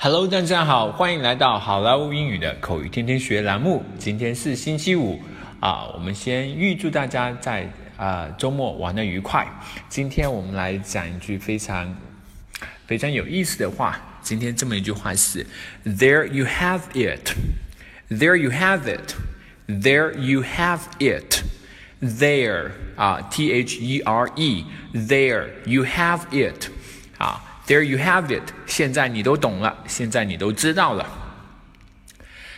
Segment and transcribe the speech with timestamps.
[0.00, 3.84] Hello，大家好，欢迎来到好莱坞英语的口语天天学栏目。
[3.98, 5.20] 今天是星期五
[5.58, 9.44] 啊，我们先预祝大家在啊周末玩的愉快。
[9.88, 11.96] 今天我们来讲一句非常
[12.86, 14.00] 非常有意思的话。
[14.22, 15.44] 今天这么一句话是
[15.84, 17.32] ：There you have it.
[18.08, 19.16] There you have it.
[19.66, 21.42] There you have it.
[22.00, 24.64] There 啊，T H E R E.
[24.94, 26.68] There you have it.
[27.18, 28.53] 啊 ，There you have it。
[28.65, 31.05] 现在你都懂了，现在你都知道了。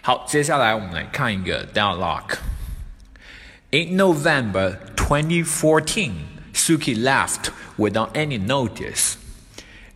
[0.00, 6.12] 好，接下来我们来看一个 dialogue。In November 2014,
[6.52, 9.16] Suki left without any notice.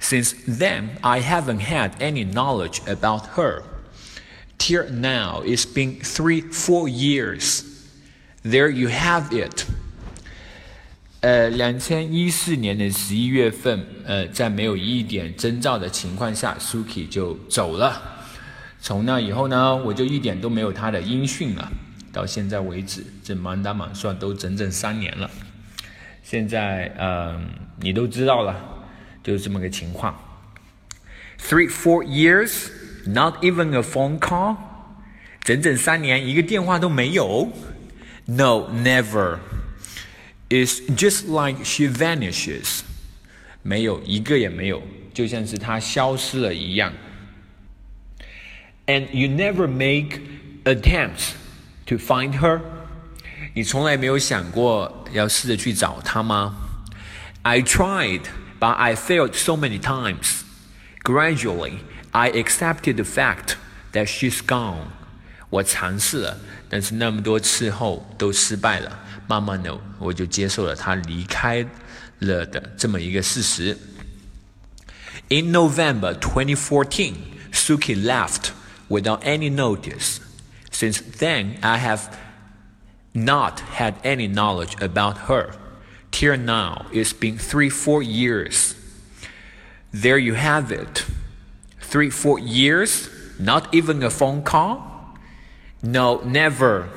[0.00, 3.62] Since then, I haven't had any knowledge about her.
[4.58, 7.64] Till now, it's been three, four years.
[8.42, 9.66] There you have it.
[11.21, 18.01] 呃，两千一四年的十一月份，呃，在没有一点征兆的情况下，Suki 就走了。
[18.79, 21.71] 从那以后呢，我就一点都没有他的音讯了。
[22.11, 25.29] 到现在为止，这满打满算都整整三年了。
[26.23, 28.55] 现在，嗯，你都知道了，
[29.23, 30.19] 就是这么个情况。
[31.39, 32.71] Three, four years,
[33.05, 34.55] not even a phone call，
[35.43, 37.51] 整整三年，一个电话都没有。
[38.25, 39.37] No, never.
[40.50, 42.80] It's just like she vanishes，
[43.62, 46.92] 没有一个也没有，就像是她消失了一样。
[48.86, 50.20] And you never make
[50.64, 51.30] attempts
[51.86, 52.60] to find her，
[53.54, 56.56] 你从来没有想过要试着去找她吗？
[57.42, 58.22] I tried,
[58.60, 60.42] but I failed so many times.
[61.02, 61.78] Gradually,
[62.12, 63.56] I accepted the fact
[63.92, 64.90] that she's gone.
[65.50, 68.98] 我尝试了，但是那么多次后都失败了。
[69.28, 71.66] 慢慢的，我就接受了他离开
[72.20, 73.76] 了的这么一个事实。
[75.28, 77.14] In November 2014,
[77.52, 78.52] Suki left
[78.88, 80.18] without any notice.
[80.70, 82.02] Since then, I have
[83.12, 85.50] not had any knowledge about her.
[86.12, 88.74] Till now, it's been three, four years.
[89.92, 91.04] There you have it.
[91.80, 93.08] Three, four years?
[93.40, 94.89] Not even a phone call?
[95.82, 96.88] No, never.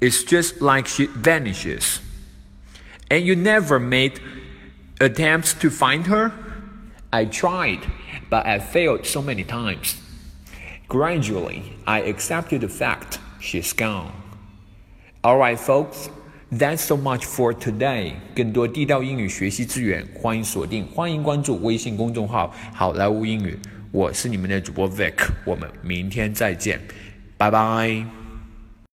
[0.00, 2.00] It's just like she vanishes.
[3.10, 4.20] And you never made
[5.00, 6.32] attempts to find her?
[7.12, 7.80] I tried,
[8.30, 9.96] but I failed so many times.
[10.88, 14.12] Gradually, I accepted the fact she's gone.
[15.24, 16.08] Alright, folks,
[16.50, 18.14] that's so much for today.
[18.34, 23.58] 更多地道英语学习资源，欢迎锁定，欢迎关注微信公众号“好莱坞英语”。
[23.92, 26.80] 我是你们的主播 Vic，我们明天再见，
[27.37, 28.24] 拜拜。